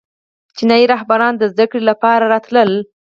چینایي 0.55 0.85
راهبان 0.93 1.33
د 1.37 1.43
زده 1.53 1.65
کړې 1.71 1.81
لپاره 1.89 2.23
راتلل 2.33 2.71